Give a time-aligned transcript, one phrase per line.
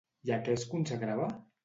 [0.29, 1.29] I a què es consagrava?